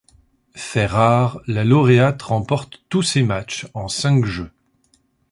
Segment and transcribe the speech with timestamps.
[0.55, 4.49] Fait rare, la lauréate remporte tous ses matchs en cinq jeux.